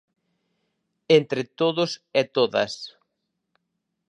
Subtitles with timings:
[1.19, 2.73] Entre todos e todas.